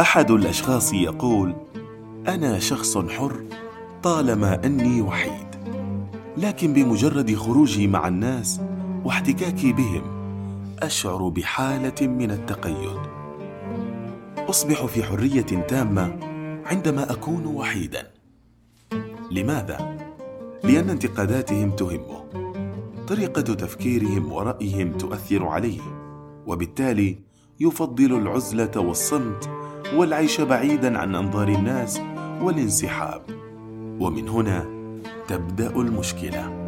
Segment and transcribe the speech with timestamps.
[0.00, 1.54] أحد الأشخاص يقول
[2.28, 3.44] أنا شخص حر
[4.02, 5.46] طالما أني وحيد.
[6.36, 8.60] لكن بمجرد خروجي مع الناس
[9.04, 10.02] واحتكاكي بهم
[10.82, 13.00] أشعر بحالة من التقيد.
[14.38, 16.18] أصبح في حرية تامة
[16.66, 18.10] عندما أكون وحيدا.
[19.30, 19.96] لماذا؟
[20.64, 22.24] لأن انتقاداتهم تهمه.
[23.08, 25.80] طريقة تفكيرهم ورأيهم تؤثر عليه
[26.46, 27.18] وبالتالي
[27.60, 29.50] يفضل العزلة والصمت
[29.94, 32.00] والعيش بعيدا عن أنظار الناس
[32.40, 33.22] والانسحاب.
[34.00, 34.66] ومن هنا
[35.28, 36.66] تبدأ المشكلة.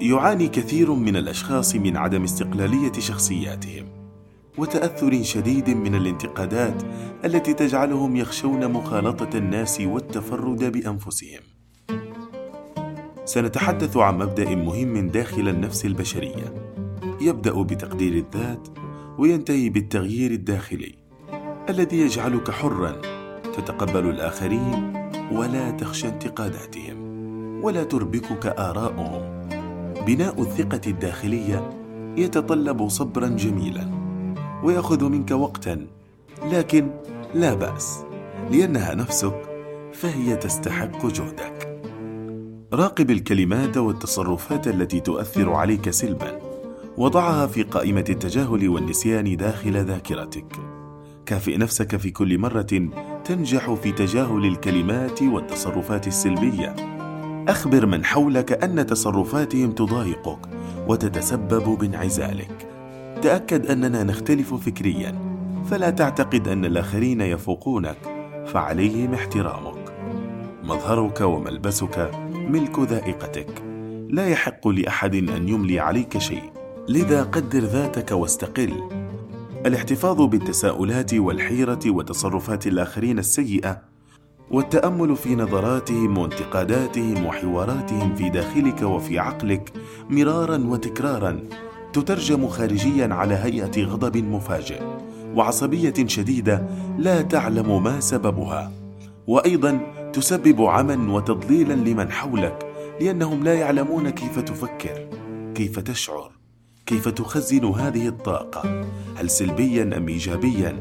[0.00, 3.86] يعاني كثير من الأشخاص من عدم استقلالية شخصياتهم
[4.58, 6.82] وتأثر شديد من الانتقادات
[7.24, 11.40] التي تجعلهم يخشون مخالطة الناس والتفرد بأنفسهم.
[13.24, 16.54] سنتحدث عن مبدأ مهم داخل النفس البشرية.
[17.20, 18.68] يبدأ بتقدير الذات
[19.18, 20.99] وينتهي بالتغيير الداخلي.
[21.68, 22.96] الذي يجعلك حرا
[23.56, 24.92] تتقبل الآخرين
[25.32, 27.10] ولا تخشى انتقاداتهم
[27.64, 29.48] ولا تربكك اراءهم
[30.06, 31.70] بناء الثقة الداخلية
[32.16, 33.90] يتطلب صبرا جميلا
[34.64, 35.86] ويأخذ منك وقتا
[36.44, 36.90] لكن
[37.34, 38.04] لا بأس
[38.50, 39.42] لأنها نفسك
[39.92, 41.80] فهي تستحق جهدك.
[42.72, 46.38] راقب الكلمات والتصرفات التي تؤثر عليك سلبا
[46.96, 50.79] وضعها في قائمة التجاهل والنسيان داخل ذاكرتك.
[51.26, 52.90] كافئ نفسك في كل مرة
[53.24, 56.74] تنجح في تجاهل الكلمات والتصرفات السلبية.
[57.48, 60.38] أخبر من حولك أن تصرفاتهم تضايقك
[60.88, 62.66] وتتسبب بانعزالك.
[63.22, 65.18] تأكد أننا نختلف فكريا
[65.70, 67.98] فلا تعتقد أن الآخرين يفوقونك
[68.46, 69.92] فعليهم احترامك.
[70.64, 73.62] مظهرك وملبسك ملك ذائقتك.
[74.08, 76.52] لا يحق لأحد أن يملي عليك شيء.
[76.88, 78.72] لذا قدر ذاتك واستقل.
[79.66, 83.82] الاحتفاظ بالتساؤلات والحيرة وتصرفات الآخرين السيئة
[84.50, 89.72] والتأمل في نظراتهم وانتقاداتهم وحواراتهم في داخلك وفي عقلك
[90.10, 91.40] مرارا وتكرارا
[91.92, 94.82] تترجم خارجيا على هيئة غضب مفاجئ
[95.34, 96.66] وعصبية شديدة
[96.98, 98.72] لا تعلم ما سببها
[99.26, 99.80] وأيضا
[100.12, 102.66] تسبب عما وتضليلا لمن حولك
[103.00, 105.08] لأنهم لا يعلمون كيف تفكر
[105.54, 106.39] كيف تشعر.
[106.90, 108.84] كيف تخزن هذه الطاقة؟
[109.16, 110.80] هل سلبيا أم ايجابيا؟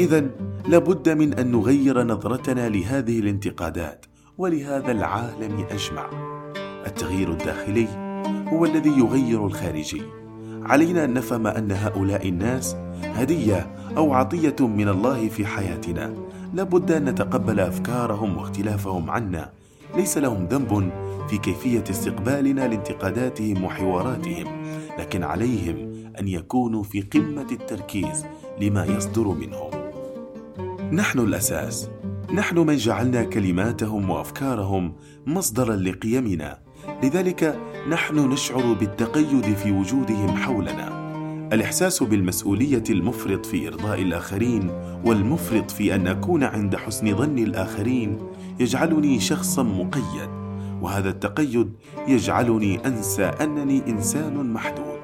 [0.00, 0.30] اذا
[0.68, 4.06] لابد من أن نغير نظرتنا لهذه الانتقادات
[4.38, 6.10] ولهذا العالم أجمع.
[6.86, 7.88] التغيير الداخلي
[8.52, 10.02] هو الذي يغير الخارجي.
[10.62, 16.14] علينا أن نفهم أن هؤلاء الناس هدية أو عطية من الله في حياتنا.
[16.54, 19.50] لابد أن نتقبل أفكارهم واختلافهم عنا.
[19.96, 20.92] ليس لهم ذنب
[21.28, 24.62] في كيفية استقبالنا لانتقاداتهم وحواراتهم
[24.98, 25.76] لكن عليهم
[26.18, 28.26] أن يكونوا في قمة التركيز
[28.60, 29.70] لما يصدر منهم.
[30.92, 31.88] نحن الأساس.
[32.34, 34.94] نحن من جعلنا كلماتهم وأفكارهم
[35.26, 36.58] مصدرا لقيمنا.
[37.02, 37.58] لذلك
[37.90, 40.99] نحن نشعر بالتقيد في وجودهم حولنا.
[41.52, 44.70] الإحساس بالمسؤولية المفرط في إرضاء الآخرين
[45.04, 48.18] والمفرط في أن أكون عند حسن ظن الآخرين
[48.60, 50.30] يجعلني شخصا مقيد.
[50.82, 51.72] وهذا التقيد
[52.08, 55.00] يجعلني أنسى أنني إنسان محدود.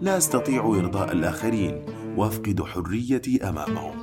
[0.00, 1.82] لا أستطيع إرضاء الآخرين
[2.16, 3.94] وأفقد حريتي أمامهم.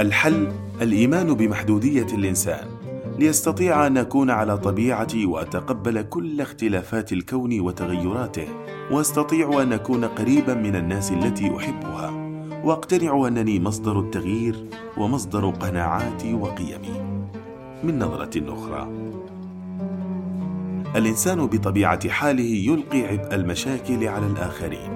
[0.00, 0.52] الحل
[0.82, 2.79] الإيمان بمحدودية الإنسان.
[3.20, 8.46] ليستطيع أن أكون على طبيعتي وأتقبل كل اختلافات الكون وتغيراته
[8.90, 12.10] وأستطيع أن أكون قريبا من الناس التي أحبها.
[12.64, 14.66] وأقتنع أنني مصدر التغيير
[14.98, 17.26] ومصدر قناعاتي وقيمي.
[17.84, 18.88] من نظرة أخرى.
[20.96, 24.90] الإنسان بطبيعة حاله يلقي عبء المشاكل على الآخرين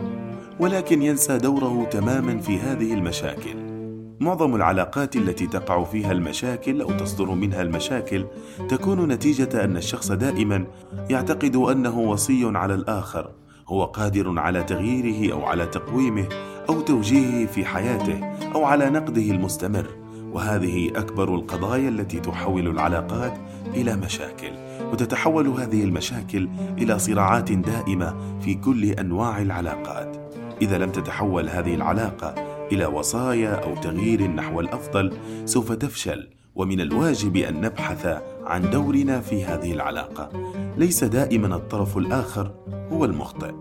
[0.61, 3.74] ولكن ينسى دوره تماما في هذه المشاكل.
[4.21, 8.27] معظم العلاقات التي تقع فيها المشاكل أو تصدر منها المشاكل
[8.69, 10.67] تكون نتيجة أن الشخص دائما
[11.11, 13.31] يعتقد أنه وصي على الآخر
[13.69, 16.29] هو قادر على تغييره أو على تقويمه
[16.69, 18.21] أو توجيهه في حياته
[18.55, 19.87] أو على نقده المستمر
[20.33, 23.39] وهذه أكبر القضايا التي تحول العلاقات
[23.75, 24.53] إلى مشاكل
[24.93, 30.17] وتتحول هذه المشاكل إلى صراعات دائمة في كل أنواع العلاقات.
[30.63, 35.13] إذا لم تتحول هذه العلاقة إلى وصايا أو تغيير نحو الأفضل
[35.45, 40.31] سوف تفشل ومن الواجب أن نبحث عن دورنا في هذه العلاقة.
[40.77, 42.55] ليس دائما الطرف الآخر
[42.93, 43.55] هو المخطئ.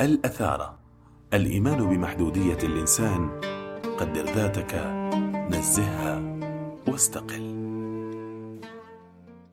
[0.00, 0.78] الأثارة
[1.34, 3.28] الإيمان بمحدودية الإنسان.
[3.98, 4.74] قدر ذاتك
[5.50, 6.22] نزهها
[6.88, 7.61] واستقل.